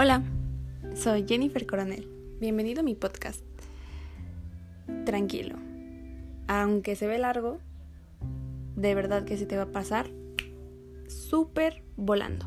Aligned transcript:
Hola, 0.00 0.22
soy 0.94 1.24
Jennifer 1.26 1.66
Coronel. 1.66 2.06
Bienvenido 2.38 2.82
a 2.82 2.84
mi 2.84 2.94
podcast. 2.94 3.42
Tranquilo. 5.04 5.56
Aunque 6.46 6.94
se 6.94 7.08
ve 7.08 7.18
largo, 7.18 7.58
de 8.76 8.94
verdad 8.94 9.24
que 9.24 9.36
se 9.36 9.44
te 9.44 9.56
va 9.56 9.64
a 9.64 9.72
pasar 9.72 10.08
súper 11.08 11.82
volando. 11.96 12.46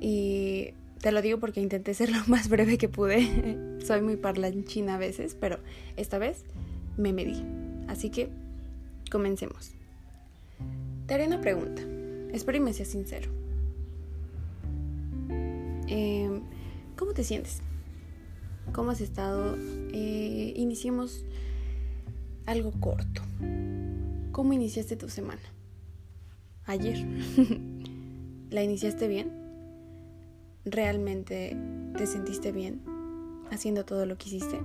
Y 0.00 0.70
te 1.00 1.12
lo 1.12 1.22
digo 1.22 1.38
porque 1.38 1.60
intenté 1.60 1.94
ser 1.94 2.10
lo 2.10 2.18
más 2.26 2.48
breve 2.48 2.78
que 2.78 2.88
pude. 2.88 3.78
Soy 3.86 4.00
muy 4.00 4.16
parlanchina 4.16 4.96
a 4.96 4.98
veces, 4.98 5.36
pero 5.40 5.60
esta 5.96 6.18
vez 6.18 6.44
me 6.96 7.12
medí. 7.12 7.44
Así 7.86 8.10
que 8.10 8.28
comencemos. 9.08 9.70
Te 11.06 11.14
haré 11.14 11.28
una 11.28 11.40
pregunta. 11.40 11.80
Espero 12.32 12.58
y 12.58 12.60
me 12.60 12.72
seas 12.72 12.88
sincero. 12.88 13.37
Em, 15.88 16.42
¿Cómo 16.96 17.12
te 17.12 17.24
sientes? 17.24 17.60
¿Cómo 18.72 18.90
has 18.90 19.00
estado? 19.00 19.56
Eh, 19.92 20.52
iniciemos 20.56 21.24
algo 22.44 22.72
corto. 22.72 23.22
¿Cómo 24.32 24.52
iniciaste 24.52 24.96
tu 24.96 25.08
semana? 25.08 25.40
Ayer. 26.66 26.98
¿La 28.50 28.62
iniciaste 28.62 29.08
bien? 29.08 29.32
¿Realmente 30.64 31.56
te 31.96 32.06
sentiste 32.06 32.52
bien 32.52 32.82
haciendo 33.50 33.84
todo 33.84 34.04
lo 34.04 34.18
que 34.18 34.28
hiciste? 34.28 34.60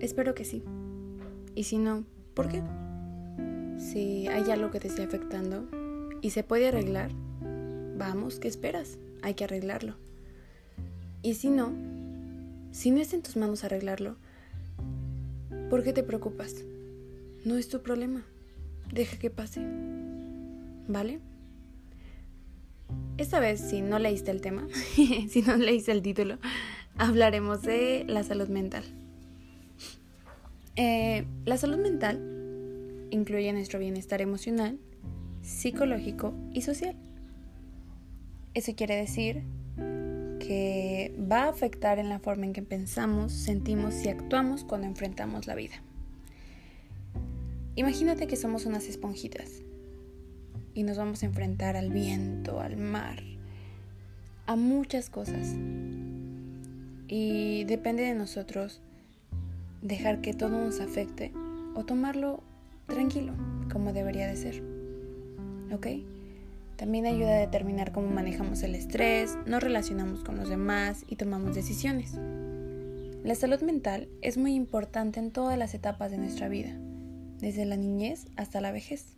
Espero 0.00 0.34
que 0.34 0.44
sí. 0.44 0.62
Y 1.54 1.64
si 1.64 1.78
no, 1.78 2.04
¿por 2.34 2.48
qué? 2.48 2.62
Si 3.78 4.26
hay 4.28 4.50
algo 4.50 4.70
que 4.70 4.80
te 4.80 4.88
esté 4.88 5.02
afectando 5.02 5.66
y 6.20 6.30
se 6.30 6.42
puede 6.42 6.68
arreglar, 6.68 7.10
vamos, 7.96 8.38
¿qué 8.38 8.48
esperas? 8.48 8.98
Hay 9.24 9.32
que 9.32 9.44
arreglarlo. 9.44 9.94
Y 11.22 11.32
si 11.32 11.48
no, 11.48 11.72
si 12.72 12.90
no 12.90 13.00
está 13.00 13.16
en 13.16 13.22
tus 13.22 13.36
manos 13.36 13.64
arreglarlo, 13.64 14.16
¿por 15.70 15.82
qué 15.82 15.94
te 15.94 16.02
preocupas? 16.02 16.54
No 17.46 17.56
es 17.56 17.70
tu 17.70 17.80
problema. 17.80 18.22
Deja 18.92 19.18
que 19.18 19.30
pase. 19.30 19.62
¿Vale? 20.88 21.20
Esta 23.16 23.40
vez, 23.40 23.60
si 23.60 23.80
no 23.80 23.98
leíste 23.98 24.30
el 24.30 24.42
tema, 24.42 24.68
si 24.94 25.42
no 25.46 25.56
leíste 25.56 25.92
el 25.92 26.02
título, 26.02 26.36
hablaremos 26.98 27.62
de 27.62 28.04
la 28.06 28.24
salud 28.24 28.48
mental. 28.48 28.84
Eh, 30.76 31.24
la 31.46 31.56
salud 31.56 31.78
mental 31.78 32.20
incluye 33.10 33.50
nuestro 33.54 33.78
bienestar 33.78 34.20
emocional, 34.20 34.78
psicológico 35.40 36.34
y 36.52 36.60
social. 36.60 36.94
Eso 38.54 38.74
quiere 38.76 38.94
decir 38.94 39.42
que 40.38 41.12
va 41.30 41.44
a 41.44 41.48
afectar 41.48 41.98
en 41.98 42.08
la 42.08 42.20
forma 42.20 42.46
en 42.46 42.52
que 42.52 42.62
pensamos, 42.62 43.32
sentimos 43.32 44.04
y 44.04 44.08
actuamos 44.08 44.62
cuando 44.62 44.86
enfrentamos 44.86 45.46
la 45.48 45.56
vida. 45.56 45.74
Imagínate 47.74 48.28
que 48.28 48.36
somos 48.36 48.64
unas 48.66 48.86
esponjitas 48.86 49.62
y 50.74 50.84
nos 50.84 50.98
vamos 50.98 51.22
a 51.22 51.26
enfrentar 51.26 51.76
al 51.76 51.90
viento, 51.90 52.60
al 52.60 52.76
mar, 52.76 53.22
a 54.46 54.54
muchas 54.54 55.10
cosas. 55.10 55.56
Y 57.08 57.64
depende 57.64 58.04
de 58.04 58.14
nosotros 58.14 58.80
dejar 59.82 60.20
que 60.20 60.32
todo 60.32 60.64
nos 60.64 60.78
afecte 60.80 61.32
o 61.74 61.84
tomarlo 61.84 62.44
tranquilo, 62.86 63.34
como 63.72 63.92
debería 63.92 64.28
de 64.28 64.36
ser. 64.36 64.62
¿Ok? 65.72 66.13
También 66.76 67.06
ayuda 67.06 67.36
a 67.36 67.40
determinar 67.40 67.92
cómo 67.92 68.08
manejamos 68.08 68.62
el 68.62 68.74
estrés, 68.74 69.36
nos 69.46 69.62
relacionamos 69.62 70.24
con 70.24 70.36
los 70.36 70.48
demás 70.48 71.04
y 71.08 71.16
tomamos 71.16 71.54
decisiones. 71.54 72.18
La 73.22 73.34
salud 73.34 73.62
mental 73.62 74.08
es 74.22 74.36
muy 74.36 74.54
importante 74.54 75.20
en 75.20 75.30
todas 75.30 75.56
las 75.56 75.72
etapas 75.72 76.10
de 76.10 76.18
nuestra 76.18 76.48
vida, 76.48 76.76
desde 77.38 77.64
la 77.64 77.76
niñez 77.76 78.26
hasta 78.36 78.60
la 78.60 78.72
vejez. 78.72 79.16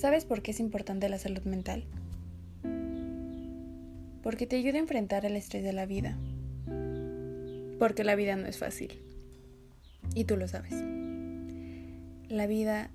¿Sabes 0.00 0.24
por 0.24 0.40
qué 0.40 0.52
es 0.52 0.60
importante 0.60 1.08
la 1.08 1.18
salud 1.18 1.42
mental? 1.42 1.84
Porque 4.22 4.46
te 4.46 4.56
ayuda 4.56 4.76
a 4.76 4.80
enfrentar 4.80 5.26
el 5.26 5.36
estrés 5.36 5.64
de 5.64 5.72
la 5.72 5.86
vida. 5.86 6.16
Porque 7.78 8.04
la 8.04 8.14
vida 8.14 8.36
no 8.36 8.46
es 8.46 8.58
fácil. 8.58 8.92
Y 10.14 10.24
tú 10.24 10.36
lo 10.36 10.48
sabes. 10.48 10.72
La 12.28 12.46
vida 12.46 12.90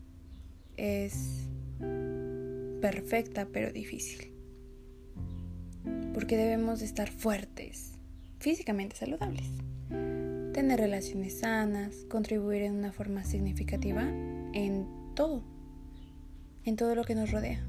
es 0.78 1.48
perfecta 2.86 3.48
pero 3.52 3.72
difícil. 3.72 4.32
Porque 6.14 6.38
debemos 6.38 6.82
de 6.82 6.86
estar 6.86 7.10
fuertes, 7.10 7.94
físicamente 8.38 8.96
saludables, 8.96 9.50
tener 10.54 10.80
relaciones 10.80 11.40
sanas, 11.40 12.06
contribuir 12.12 12.62
en 12.62 12.76
una 12.76 12.92
forma 12.92 13.24
significativa 13.24 14.04
en 14.04 14.86
todo, 15.16 15.44
en 16.64 16.76
todo 16.76 16.94
lo 16.94 17.06
que 17.06 17.16
nos 17.16 17.32
rodea. 17.32 17.68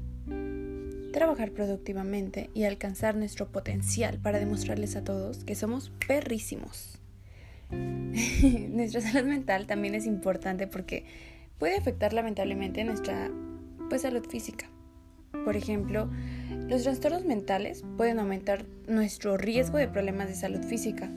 Trabajar 1.13 1.49
productivamente 1.51 2.51
y 2.53 2.65
alcanzar 2.65 3.15
nuestro 3.15 3.51
potencial 3.51 4.19
para 4.19 4.37
demostrarles 4.37 4.95
a 4.95 5.03
todos 5.03 5.45
que 5.45 5.55
somos 5.55 5.91
perrísimos. 6.07 6.99
Nuestra 7.71 9.01
salud 9.01 9.27
mental 9.27 9.65
también 9.65 9.95
es 9.95 10.05
importante 10.05 10.67
porque 10.67 11.05
puede 11.57 11.75
afectar 11.75 12.13
lamentablemente 12.13 12.83
nuestra 12.83 13.31
pues, 13.89 14.03
salud 14.03 14.23
física. 14.29 14.69
Por 15.31 15.55
ejemplo, 15.55 16.09
los 16.67 16.83
trastornos 16.83 17.25
mentales 17.25 17.83
pueden 17.97 18.19
aumentar 18.19 18.65
nuestro 18.87 19.37
riesgo 19.37 19.77
de 19.77 19.87
problemas 19.87 20.27
de 20.27 20.35
salud 20.35 20.63
física, 20.63 21.09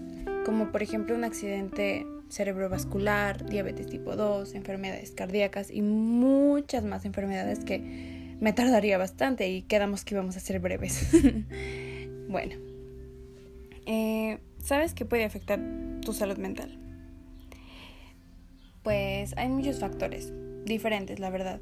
como 0.44 0.72
por 0.72 0.82
ejemplo 0.82 1.14
un 1.14 1.24
accidente 1.24 2.06
cerebrovascular, 2.28 3.44
diabetes 3.46 3.88
tipo 3.88 4.16
2, 4.16 4.54
enfermedades 4.54 5.10
cardíacas 5.10 5.70
y 5.70 5.82
muchas 5.82 6.84
más 6.84 7.04
enfermedades 7.04 7.64
que 7.64 8.36
me 8.40 8.52
tardaría 8.52 8.96
bastante 8.98 9.48
y 9.48 9.62
quedamos 9.62 10.04
que 10.04 10.14
íbamos 10.14 10.36
a 10.36 10.40
ser 10.40 10.60
breves. 10.60 11.10
bueno, 12.28 12.56
eh, 13.86 14.38
¿sabes 14.62 14.94
qué 14.94 15.04
puede 15.04 15.24
afectar 15.24 15.60
tu 16.02 16.12
salud 16.12 16.38
mental? 16.38 16.78
Pues 18.82 19.34
hay 19.36 19.48
muchos 19.48 19.78
factores 19.78 20.32
diferentes, 20.64 21.18
la 21.18 21.30
verdad. 21.30 21.60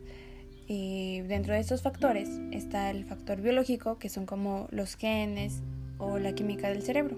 Y 0.71 1.23
dentro 1.23 1.55
de 1.55 1.61
estos 1.61 1.81
factores 1.81 2.29
está 2.53 2.91
el 2.91 3.07
factor 3.07 3.41
biológico, 3.41 3.99
que 3.99 4.11
son 4.11 4.27
como 4.27 4.69
los 4.71 4.97
genes 4.97 5.63
o 5.97 6.19
la 6.19 6.35
química 6.35 6.69
del 6.69 6.83
cerebro. 6.83 7.17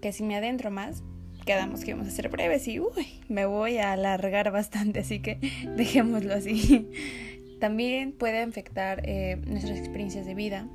Que 0.00 0.12
si 0.12 0.22
me 0.22 0.34
adentro 0.34 0.70
más, 0.70 1.02
quedamos 1.44 1.84
que 1.84 1.92
vamos 1.92 2.08
a 2.08 2.10
ser 2.10 2.30
breves 2.30 2.66
y 2.68 2.80
uy, 2.80 3.06
me 3.28 3.44
voy 3.44 3.76
a 3.76 3.92
alargar 3.92 4.50
bastante, 4.50 5.00
así 5.00 5.20
que 5.20 5.38
dejémoslo 5.76 6.32
así. 6.32 6.88
También 7.60 8.12
puede 8.12 8.42
afectar 8.42 9.02
eh, 9.04 9.36
nuestras 9.46 9.78
experiencias 9.78 10.24
de 10.24 10.34
vida, 10.34 10.66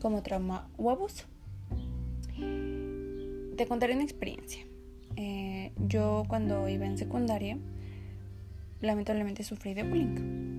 como 0.00 0.22
trauma 0.22 0.68
o 0.76 0.90
abuso. 0.90 1.26
Te 3.56 3.66
contaré 3.66 3.94
una 3.94 4.04
experiencia. 4.04 4.64
Eh, 5.16 5.72
yo 5.78 6.24
cuando 6.28 6.68
iba 6.68 6.86
en 6.86 6.96
secundaria, 6.96 7.58
lamentablemente 8.80 9.42
sufrí 9.42 9.74
de 9.74 9.82
bullying. 9.82 10.55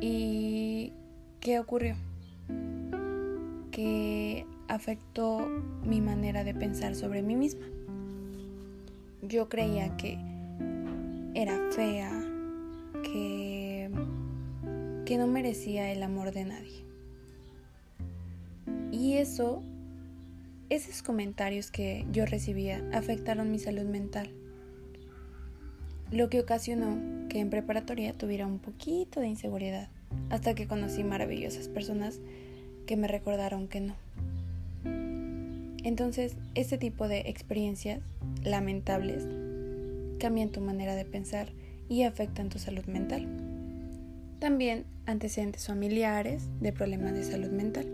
¿Y 0.00 0.94
qué 1.40 1.58
ocurrió? 1.58 1.94
Que 3.70 4.46
afectó 4.66 5.46
mi 5.84 6.00
manera 6.00 6.42
de 6.42 6.54
pensar 6.54 6.94
sobre 6.94 7.22
mí 7.22 7.36
misma. 7.36 7.66
Yo 9.20 9.50
creía 9.50 9.94
que 9.98 10.18
era 11.34 11.58
fea, 11.72 12.10
que, 13.04 13.90
que 15.04 15.18
no 15.18 15.26
merecía 15.26 15.92
el 15.92 16.02
amor 16.02 16.32
de 16.32 16.44
nadie. 16.46 16.84
Y 18.90 19.18
eso, 19.18 19.62
esos 20.70 21.02
comentarios 21.02 21.70
que 21.70 22.06
yo 22.10 22.24
recibía 22.24 22.82
afectaron 22.92 23.52
mi 23.52 23.58
salud 23.58 23.84
mental 23.84 24.30
lo 26.10 26.28
que 26.28 26.40
ocasionó 26.40 26.98
que 27.28 27.38
en 27.38 27.50
preparatoria 27.50 28.12
tuviera 28.12 28.46
un 28.46 28.58
poquito 28.58 29.20
de 29.20 29.28
inseguridad, 29.28 29.88
hasta 30.30 30.54
que 30.54 30.66
conocí 30.66 31.04
maravillosas 31.04 31.68
personas 31.68 32.20
que 32.86 32.96
me 32.96 33.08
recordaron 33.08 33.68
que 33.68 33.80
no. 33.80 33.94
Entonces, 35.82 36.36
este 36.54 36.76
tipo 36.76 37.08
de 37.08 37.20
experiencias 37.20 38.00
lamentables 38.44 39.26
cambian 40.18 40.50
tu 40.50 40.60
manera 40.60 40.94
de 40.94 41.04
pensar 41.04 41.48
y 41.88 42.02
afectan 42.02 42.48
tu 42.48 42.58
salud 42.58 42.84
mental. 42.84 43.26
También 44.38 44.84
antecedentes 45.06 45.66
familiares 45.66 46.48
de 46.60 46.72
problemas 46.72 47.14
de 47.14 47.24
salud 47.24 47.50
mental. 47.50 47.86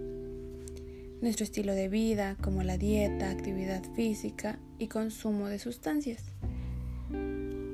Nuestro 1.20 1.44
estilo 1.44 1.74
de 1.74 1.88
vida, 1.88 2.36
como 2.42 2.62
la 2.62 2.76
dieta, 2.76 3.30
actividad 3.30 3.82
física 3.94 4.58
y 4.78 4.88
consumo 4.88 5.48
de 5.48 5.58
sustancias. 5.58 6.24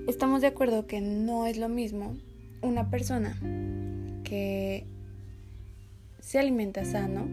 Estamos 0.06 0.40
de 0.42 0.48
acuerdo 0.48 0.86
que 0.86 1.00
no 1.00 1.46
es 1.46 1.56
lo 1.56 1.68
mismo 1.68 2.16
una 2.60 2.90
persona 2.90 3.36
que 4.32 4.86
se 6.20 6.38
alimenta 6.38 6.86
sano, 6.86 7.28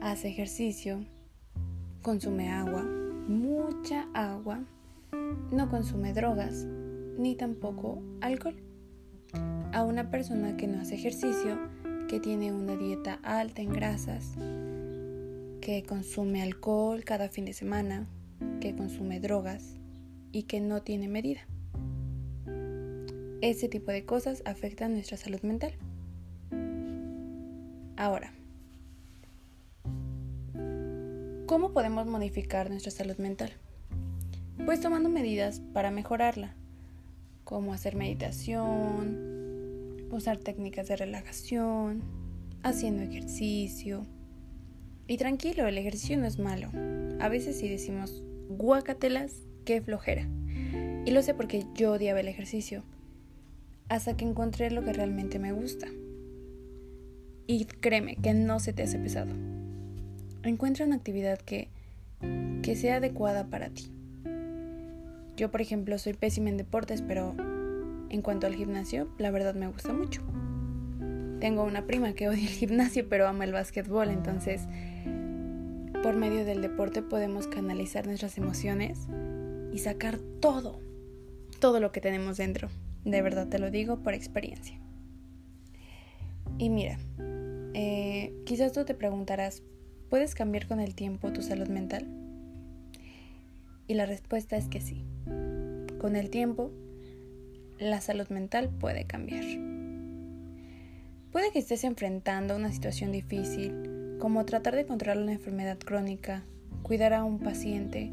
hace 0.00 0.28
ejercicio, 0.28 1.04
consume 2.02 2.50
agua, 2.50 2.84
mucha 3.26 4.06
agua, 4.14 4.60
no 5.50 5.68
consume 5.68 6.12
drogas, 6.12 6.68
ni 7.18 7.34
tampoco 7.34 8.00
alcohol. 8.20 8.54
A 9.72 9.82
una 9.82 10.08
persona 10.08 10.56
que 10.56 10.68
no 10.68 10.80
hace 10.80 10.94
ejercicio, 10.94 11.58
que 12.06 12.20
tiene 12.20 12.52
una 12.52 12.76
dieta 12.76 13.18
alta 13.24 13.60
en 13.60 13.72
grasas, 13.72 14.36
que 15.60 15.82
consume 15.84 16.44
alcohol 16.44 17.02
cada 17.02 17.28
fin 17.28 17.46
de 17.46 17.54
semana, 17.54 18.06
que 18.60 18.76
consume 18.76 19.18
drogas 19.18 19.80
y 20.30 20.44
que 20.44 20.60
no 20.60 20.82
tiene 20.82 21.08
medida. 21.08 21.40
Ese 23.42 23.68
tipo 23.68 23.90
de 23.90 24.04
cosas 24.04 24.42
afectan 24.46 24.92
nuestra 24.92 25.16
salud 25.16 25.40
mental. 25.42 25.72
Ahora, 27.96 28.32
¿cómo 31.46 31.72
podemos 31.72 32.06
modificar 32.06 32.70
nuestra 32.70 32.92
salud 32.92 33.16
mental? 33.16 33.50
Pues 34.64 34.80
tomando 34.80 35.08
medidas 35.08 35.60
para 35.72 35.90
mejorarla, 35.90 36.54
como 37.42 37.72
hacer 37.72 37.96
meditación, 37.96 40.06
usar 40.12 40.38
técnicas 40.38 40.86
de 40.86 40.94
relajación, 40.94 42.04
haciendo 42.62 43.02
ejercicio. 43.02 44.06
Y 45.08 45.16
tranquilo, 45.16 45.66
el 45.66 45.78
ejercicio 45.78 46.16
no 46.16 46.26
es 46.26 46.38
malo. 46.38 46.70
A 47.20 47.28
veces 47.28 47.58
si 47.58 47.68
decimos, 47.68 48.22
guacatelas, 48.48 49.34
qué 49.64 49.82
flojera. 49.82 50.28
Y 51.04 51.10
lo 51.10 51.22
sé 51.22 51.34
porque 51.34 51.66
yo 51.74 51.94
odiaba 51.94 52.20
el 52.20 52.28
ejercicio, 52.28 52.84
hasta 53.88 54.16
que 54.16 54.24
encontré 54.24 54.70
lo 54.70 54.82
que 54.82 54.92
realmente 54.92 55.38
me 55.38 55.52
gusta. 55.52 55.88
Y 57.46 57.64
créeme 57.64 58.16
que 58.16 58.34
no 58.34 58.60
se 58.60 58.72
te 58.72 58.82
hace 58.82 58.98
pesado. 58.98 59.32
Encuentra 60.42 60.86
una 60.86 60.96
actividad 60.96 61.38
que, 61.38 61.68
que 62.62 62.76
sea 62.76 62.96
adecuada 62.96 63.46
para 63.48 63.70
ti. 63.70 63.92
Yo, 65.36 65.50
por 65.50 65.60
ejemplo, 65.60 65.98
soy 65.98 66.14
pésima 66.14 66.50
en 66.50 66.56
deportes, 66.56 67.02
pero 67.02 67.34
en 68.10 68.22
cuanto 68.22 68.46
al 68.46 68.54
gimnasio, 68.54 69.08
la 69.18 69.30
verdad 69.30 69.54
me 69.54 69.66
gusta 69.66 69.92
mucho. 69.92 70.22
Tengo 71.40 71.64
una 71.64 71.86
prima 71.86 72.12
que 72.12 72.28
odia 72.28 72.42
el 72.42 72.48
gimnasio, 72.48 73.08
pero 73.08 73.26
ama 73.26 73.44
el 73.44 73.52
básquetbol, 73.52 74.10
entonces 74.10 74.62
por 76.02 76.16
medio 76.16 76.44
del 76.44 76.62
deporte 76.62 77.00
podemos 77.00 77.46
canalizar 77.46 78.06
nuestras 78.06 78.36
emociones 78.36 79.06
y 79.72 79.78
sacar 79.78 80.18
todo, 80.40 80.80
todo 81.60 81.78
lo 81.78 81.92
que 81.92 82.00
tenemos 82.00 82.38
dentro. 82.38 82.68
De 83.04 83.22
verdad 83.22 83.48
te 83.48 83.58
lo 83.58 83.70
digo 83.70 83.98
por 83.98 84.14
experiencia. 84.14 84.78
Y 86.58 86.68
mira, 86.70 86.98
eh, 87.74 88.32
quizás 88.44 88.72
tú 88.72 88.84
te 88.84 88.94
preguntarás, 88.94 89.62
¿puedes 90.10 90.34
cambiar 90.34 90.66
con 90.68 90.80
el 90.80 90.94
tiempo 90.94 91.32
tu 91.32 91.42
salud 91.42 91.68
mental? 91.68 92.06
Y 93.88 93.94
la 93.94 94.06
respuesta 94.06 94.56
es 94.56 94.68
que 94.68 94.80
sí. 94.80 95.04
Con 95.98 96.16
el 96.16 96.30
tiempo, 96.30 96.70
la 97.78 98.00
salud 98.00 98.28
mental 98.28 98.70
puede 98.70 99.04
cambiar. 99.04 99.44
Puede 101.32 101.50
que 101.50 101.58
estés 101.58 101.84
enfrentando 101.84 102.56
una 102.56 102.70
situación 102.70 103.10
difícil, 103.10 104.18
como 104.20 104.44
tratar 104.44 104.76
de 104.76 104.86
controlar 104.86 105.22
una 105.22 105.32
enfermedad 105.32 105.78
crónica, 105.78 106.44
cuidar 106.82 107.14
a 107.14 107.24
un 107.24 107.38
paciente 107.38 108.12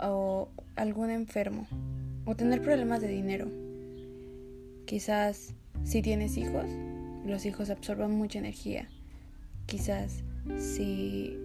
o 0.00 0.48
algún 0.76 1.10
enfermo, 1.10 1.66
o 2.24 2.36
tener 2.36 2.62
problemas 2.62 3.00
de 3.00 3.08
dinero. 3.08 3.67
Quizás 4.88 5.54
si 5.84 6.00
tienes 6.00 6.38
hijos, 6.38 6.64
los 7.26 7.44
hijos 7.44 7.68
absorben 7.68 8.12
mucha 8.12 8.38
energía. 8.38 8.88
Quizás 9.66 10.24
si, 10.56 11.36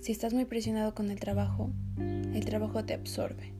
si 0.00 0.10
estás 0.10 0.34
muy 0.34 0.44
presionado 0.44 0.96
con 0.96 1.12
el 1.12 1.20
trabajo, 1.20 1.70
el 1.96 2.44
trabajo 2.44 2.84
te 2.84 2.92
absorbe. 2.92 3.52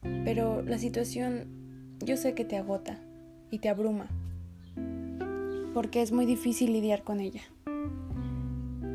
Pero 0.00 0.62
la 0.62 0.78
situación 0.78 1.96
yo 1.98 2.16
sé 2.16 2.34
que 2.34 2.44
te 2.44 2.56
agota 2.56 3.00
y 3.50 3.58
te 3.58 3.68
abruma, 3.68 4.06
porque 5.74 6.02
es 6.02 6.12
muy 6.12 6.24
difícil 6.24 6.72
lidiar 6.72 7.02
con 7.02 7.18
ella. 7.18 7.42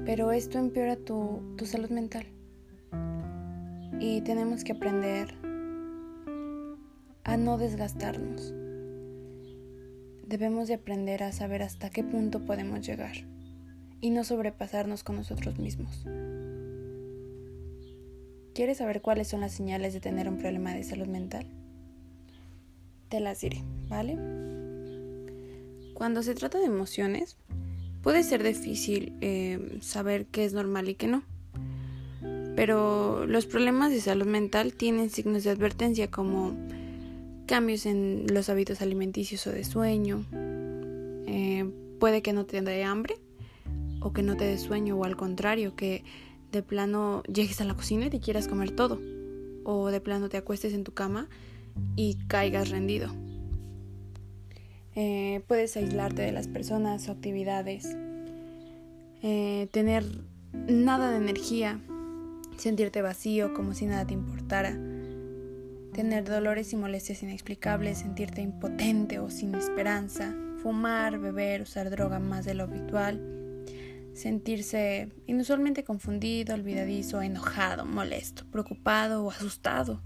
Pero 0.05 0.31
esto 0.31 0.59
empeora 0.59 0.95
tu, 0.95 1.41
tu 1.57 1.65
salud 1.65 1.89
mental. 1.89 2.25
Y 3.99 4.21
tenemos 4.21 4.63
que 4.63 4.71
aprender 4.71 5.46
a 7.27 7.35
no 7.35 7.57
desgastarnos. 7.57 8.53
Debemos 10.25 10.69
de 10.69 10.75
aprender 10.75 11.23
a 11.23 11.33
saber 11.33 11.61
hasta 11.61 11.89
qué 11.89 12.03
punto 12.03 12.45
podemos 12.45 12.87
llegar 12.87 13.17
y 13.99 14.11
no 14.11 14.23
sobrepasarnos 14.23 15.03
con 15.03 15.17
nosotros 15.17 15.59
mismos. 15.59 16.05
¿Quieres 18.55 18.77
saber 18.77 19.01
cuáles 19.01 19.27
son 19.27 19.41
las 19.41 19.51
señales 19.51 19.93
de 19.93 19.99
tener 19.99 20.29
un 20.29 20.37
problema 20.37 20.73
de 20.73 20.83
salud 20.83 21.07
mental? 21.07 21.45
Te 23.09 23.19
las 23.19 23.41
diré, 23.41 23.61
¿vale? 23.89 24.17
Cuando 25.93 26.23
se 26.23 26.33
trata 26.33 26.59
de 26.59 26.65
emociones, 26.65 27.35
puede 28.01 28.23
ser 28.23 28.41
difícil 28.41 29.17
eh, 29.19 29.79
saber 29.81 30.27
qué 30.27 30.45
es 30.45 30.53
normal 30.53 30.87
y 30.87 30.95
qué 30.95 31.07
no. 31.07 31.23
Pero 32.55 33.25
los 33.27 33.45
problemas 33.45 33.91
de 33.91 33.99
salud 33.99 34.25
mental 34.25 34.73
tienen 34.73 35.09
signos 35.09 35.43
de 35.43 35.51
advertencia 35.51 36.09
como 36.09 36.55
cambios 37.47 37.85
en 37.85 38.25
los 38.31 38.49
hábitos 38.49 38.81
alimenticios 38.81 39.47
o 39.47 39.51
de 39.51 39.63
sueño. 39.63 40.23
Eh, 41.25 41.65
puede 41.99 42.21
que 42.21 42.33
no 42.33 42.45
te 42.45 42.61
dé 42.61 42.83
hambre 42.83 43.15
o 44.01 44.13
que 44.13 44.21
no 44.21 44.37
te 44.37 44.45
dé 44.45 44.57
sueño 44.59 44.95
o 44.97 45.05
al 45.05 45.15
contrario, 45.15 45.75
que 45.75 46.03
de 46.51 46.61
plano 46.61 47.23
llegues 47.23 47.59
a 47.61 47.63
la 47.63 47.73
cocina 47.73 48.05
y 48.05 48.09
te 48.09 48.19
quieras 48.19 48.47
comer 48.47 48.71
todo. 48.71 49.01
O 49.63 49.89
de 49.89 49.99
plano 50.01 50.29
te 50.29 50.37
acuestes 50.37 50.73
en 50.73 50.83
tu 50.83 50.93
cama 50.93 51.27
y 51.95 52.17
caigas 52.27 52.69
rendido. 52.69 53.09
Eh, 54.95 55.41
puedes 55.47 55.75
aislarte 55.77 56.21
de 56.21 56.31
las 56.31 56.47
personas 56.47 57.07
o 57.07 57.13
actividades. 57.13 57.95
Eh, 59.23 59.67
tener 59.71 60.03
nada 60.53 61.11
de 61.11 61.17
energía. 61.17 61.79
Sentirte 62.57 63.01
vacío 63.01 63.53
como 63.53 63.73
si 63.73 63.85
nada 63.85 64.05
te 64.05 64.13
importara 64.13 64.77
tener 65.97 66.25
dolores 66.25 66.73
y 66.73 66.75
molestias 66.75 67.23
inexplicables, 67.23 67.97
sentirte 67.97 68.43
impotente 68.43 69.17
o 69.17 69.31
sin 69.31 69.55
esperanza, 69.55 70.35
fumar, 70.61 71.17
beber, 71.17 71.63
usar 71.63 71.89
droga 71.89 72.19
más 72.19 72.45
de 72.45 72.53
lo 72.53 72.65
habitual, 72.65 73.19
sentirse 74.13 75.09
inusualmente 75.25 75.83
confundido, 75.83 76.53
olvidadizo, 76.53 77.23
enojado, 77.23 77.83
molesto, 77.83 78.45
preocupado 78.51 79.25
o 79.25 79.31
asustado, 79.31 80.03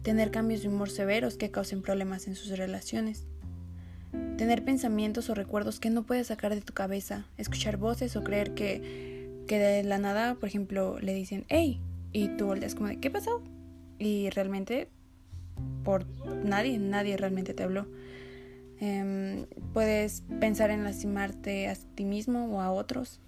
tener 0.00 0.30
cambios 0.30 0.62
de 0.62 0.68
humor 0.68 0.88
severos 0.88 1.36
que 1.36 1.50
causen 1.50 1.82
problemas 1.82 2.26
en 2.26 2.34
sus 2.34 2.56
relaciones, 2.56 3.26
tener 4.38 4.64
pensamientos 4.64 5.28
o 5.28 5.34
recuerdos 5.34 5.78
que 5.78 5.90
no 5.90 6.04
puedes 6.04 6.28
sacar 6.28 6.54
de 6.54 6.62
tu 6.62 6.72
cabeza, 6.72 7.26
escuchar 7.36 7.76
voces 7.76 8.16
o 8.16 8.24
creer 8.24 8.54
que, 8.54 9.44
que 9.46 9.58
de 9.58 9.82
la 9.82 9.98
nada, 9.98 10.36
por 10.36 10.48
ejemplo, 10.48 10.98
le 11.00 11.12
dicen, 11.12 11.44
hey, 11.50 11.82
y 12.14 12.28
tú 12.38 12.46
volteas 12.46 12.74
como 12.74 12.88
de, 12.88 12.98
¿qué 12.98 13.10
pasó? 13.10 13.42
Y 13.98 14.30
realmente 14.30 14.88
por 15.84 16.06
nadie, 16.44 16.78
nadie 16.78 17.16
realmente 17.16 17.54
te 17.54 17.62
habló. 17.62 17.86
Em, 18.80 19.46
puedes 19.72 20.22
pensar 20.40 20.70
en 20.70 20.84
lastimarte 20.84 21.68
a 21.68 21.74
ti 21.74 22.04
mismo 22.04 22.46
o 22.46 22.60
a 22.60 22.70
otros. 22.70 23.20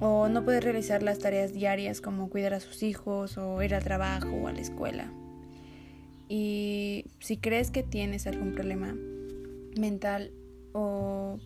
O 0.00 0.28
no 0.28 0.44
puedes 0.44 0.62
realizar 0.62 1.02
las 1.02 1.18
tareas 1.18 1.52
diarias 1.52 2.00
como 2.00 2.28
cuidar 2.28 2.54
a 2.54 2.60
sus 2.60 2.82
hijos 2.82 3.38
o 3.38 3.62
ir 3.62 3.74
al 3.74 3.84
trabajo 3.84 4.28
o 4.28 4.48
a 4.48 4.52
la 4.52 4.60
escuela. 4.60 5.12
Y 6.28 7.06
si 7.20 7.36
crees 7.36 7.70
que 7.70 7.82
tienes 7.82 8.26
algún 8.26 8.52
problema 8.52 8.96
mental 9.78 10.32
o, 10.72 11.38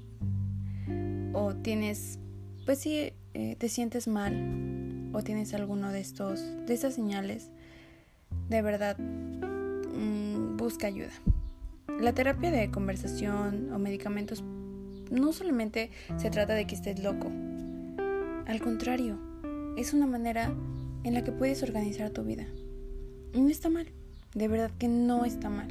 o 1.35 1.55
tienes, 1.57 2.19
pues 2.65 2.79
si 2.79 3.13
eh, 3.35 3.57
te 3.59 3.69
sientes 3.69 4.09
mal 4.09 5.11
o 5.13 5.23
tienes 5.23 5.53
alguno 5.55 5.93
de 5.93 6.01
estos, 6.01 6.41
de 6.67 6.73
estas 6.75 6.95
señales, 6.95 7.51
de 8.49 8.63
verdad 8.63 8.97
busca 10.61 10.87
ayuda. 10.87 11.11
La 11.99 12.13
terapia 12.13 12.51
de 12.51 12.71
conversación 12.71 13.73
o 13.73 13.79
medicamentos 13.79 14.45
no 15.11 15.33
solamente 15.33 15.91
se 16.19 16.31
trata 16.31 16.55
de 16.55 16.67
que 16.67 16.75
estés 16.75 17.03
loco. 17.03 17.29
Al 18.47 18.61
contrario, 18.61 19.19
es 19.77 19.95
una 19.95 20.07
manera 20.07 20.55
en 21.03 21.15
la 21.15 21.25
que 21.25 21.33
puedes 21.33 21.63
organizar 21.63 22.11
tu 22.11 22.25
vida. 22.25 22.47
No 23.33 23.49
está 23.49 23.71
mal, 23.71 23.89
de 24.35 24.49
verdad 24.49 24.71
que 24.79 24.87
no 24.87 25.25
está 25.25 25.49
mal. 25.49 25.69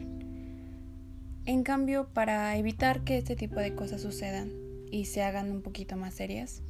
En 1.46 1.64
cambio, 1.64 2.08
para 2.14 2.58
evitar 2.58 3.04
que 3.04 3.18
este 3.18 3.36
tipo 3.36 3.60
de 3.60 3.76
cosas 3.76 4.02
sucedan 4.02 4.50
y 4.92 5.06
se 5.06 5.22
hagan 5.22 5.52
un 5.52 5.62
poquito 5.62 5.98
más 5.98 6.16
serias, 6.16 6.64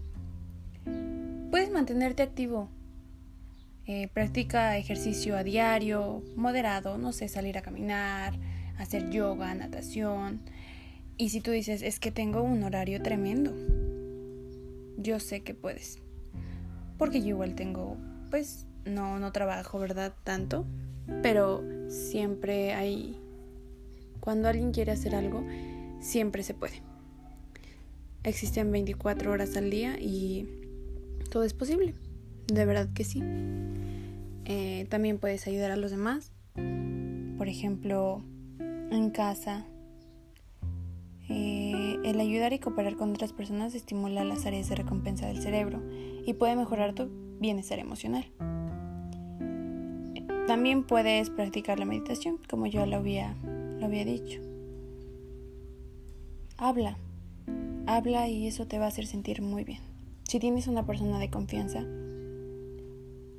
puedes 1.52 1.72
mantenerte 1.72 2.22
activo 2.24 2.70
eh, 3.91 4.08
practica 4.08 4.77
ejercicio 4.77 5.36
a 5.36 5.43
diario, 5.43 6.22
moderado, 6.36 7.00
no 7.00 7.12
sé, 7.12 7.27
salir 7.27 7.58
a 7.58 7.63
caminar, 7.63 8.36
hacer 8.77 9.10
yoga, 9.10 9.51
natación. 9.55 10.41
Y 11.17 11.29
si 11.29 11.41
tú 11.41 11.50
dices, 11.50 11.81
es 11.81 12.00
que 12.00 12.12
tengo 12.12 12.43
un 12.43 12.62
horario 12.62 13.01
tremendo, 13.01 13.51
yo 14.96 15.19
sé 15.19 15.41
que 15.41 15.55
puedes. 15.55 15.98
Porque 17.00 17.22
yo 17.22 17.29
igual 17.29 17.55
tengo, 17.55 17.98
pues, 18.29 18.67
no, 18.86 19.17
no 19.17 19.31
trabajo, 19.31 19.79
¿verdad? 19.79 20.13
Tanto. 20.24 20.67
Pero 21.24 21.63
siempre 21.89 22.74
hay... 22.74 23.19
Cuando 24.19 24.50
alguien 24.50 24.72
quiere 24.72 24.91
hacer 24.91 25.15
algo, 25.15 25.43
siempre 26.00 26.43
se 26.43 26.53
puede. 26.53 26.84
Existen 28.22 28.72
24 28.72 29.31
horas 29.31 29.58
al 29.58 29.72
día 29.72 29.98
y 30.00 30.48
todo 31.31 31.43
es 31.43 31.55
posible. 31.55 31.96
De 32.51 32.65
verdad 32.65 32.89
que 32.94 33.03
sí. 33.03 33.22
Eh, 34.46 34.88
también 34.89 35.20
puedes 35.20 35.46
ayudar 35.48 35.72
a 35.72 35.75
los 35.75 35.91
demás. 35.91 36.32
Por 37.38 37.48
ejemplo, 37.48 38.24
en 38.60 39.12
casa, 39.12 39.65
eh, 41.29 41.98
el 42.03 42.20
ayudar 42.20 42.53
y 42.53 42.60
cooperar 42.60 42.96
con 42.96 43.12
otras 43.12 43.34
personas 43.34 43.75
estimula 43.75 44.24
las 44.24 44.48
áreas 44.48 44.68
de 44.68 44.75
recompensa 44.75 45.27
del 45.27 45.41
cerebro 45.41 45.82
y 46.25 46.34
puede 46.34 46.56
mejorar 46.56 46.96
tu 46.96 47.08
bienestar 47.39 47.77
emocional. 47.77 48.25
También 50.48 50.84
puedes 50.84 51.29
practicar 51.29 51.77
la 51.77 51.86
meditación, 51.86 52.39
como 52.50 52.65
yo 52.65 52.88
lo 52.88 52.96
había, 52.96 53.36
lo 53.79 53.86
había 53.86 54.03
dicho. 54.03 54.41
Habla, 56.58 56.98
habla 57.86 58.27
y 58.27 58.48
eso 58.48 58.65
te 58.65 58.79
va 58.79 58.86
a 58.86 58.88
hacer 58.88 59.06
sentir 59.06 59.44
muy 59.44 59.63
bien. 59.63 59.82
Si 60.24 60.39
tienes 60.39 60.68
una 60.68 60.86
persona 60.88 61.20
de 61.20 61.29
confianza, 61.29 61.86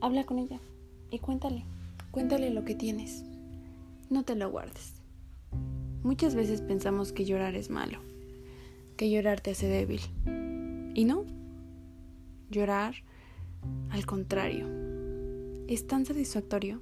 habla 0.01 0.25
con 0.25 0.39
ella 0.39 0.61
y 1.11 1.19
cuéntale, 1.19 1.65
cuéntale 2.11 2.51
lo 2.51 2.65
que 2.65 2.75
tienes. 2.75 3.25
No 4.09 4.25
te 4.25 4.35
lo 4.35 4.51
guardes. 4.51 4.95
Muchas 6.03 6.35
veces 6.35 6.63
pensamos 6.63 7.13
que 7.13 7.25
llorar 7.25 7.55
es 7.55 7.71
malo, 7.71 8.01
que 8.97 9.11
llorar 9.11 9.41
te 9.41 9.51
hace 9.51 9.69
débil. 9.69 10.01
Y 10.95 11.05
no. 11.05 11.25
Llorar, 12.51 12.95
al 13.91 14.07
contrario, 14.07 14.67
es 15.69 15.87
tan 15.87 16.05
satisfactorio 16.05 16.81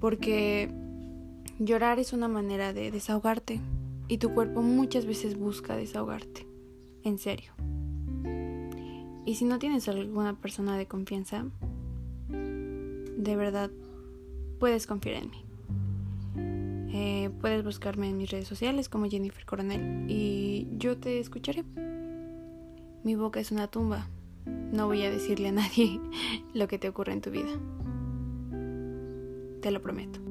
porque 0.00 0.68
llorar 1.58 1.98
es 1.98 2.12
una 2.12 2.28
manera 2.28 2.72
de 2.72 2.90
desahogarte 2.90 3.60
y 4.08 4.18
tu 4.18 4.34
cuerpo 4.34 4.60
muchas 4.60 5.06
veces 5.06 5.38
busca 5.38 5.76
desahogarte, 5.76 6.46
en 7.04 7.18
serio. 7.18 7.52
Y 9.24 9.36
si 9.36 9.44
no 9.44 9.58
tienes 9.58 9.88
alguna 9.88 10.38
persona 10.38 10.76
de 10.76 10.86
confianza, 10.86 11.46
de 13.24 13.36
verdad 13.36 13.70
puedes 14.60 14.86
confiar 14.86 15.16
en 15.16 15.30
mí. 15.30 15.44
Eh, 16.96 17.30
puedes 17.40 17.64
buscarme 17.64 18.08
en 18.08 18.16
mis 18.16 18.30
redes 18.30 18.46
sociales 18.46 18.88
como 18.88 19.10
Jennifer 19.10 19.44
Coronel 19.44 20.08
y 20.08 20.68
yo 20.76 20.96
te 20.96 21.18
escucharé. 21.18 21.64
Mi 23.02 23.16
boca 23.16 23.40
es 23.40 23.50
una 23.50 23.66
tumba. 23.66 24.06
No 24.46 24.86
voy 24.86 25.02
a 25.02 25.10
decirle 25.10 25.48
a 25.48 25.52
nadie 25.52 26.00
lo 26.54 26.68
que 26.68 26.78
te 26.78 26.88
ocurre 26.88 27.12
en 27.12 27.20
tu 27.20 27.30
vida. 27.30 27.50
Te 29.60 29.70
lo 29.70 29.80
prometo. 29.82 30.23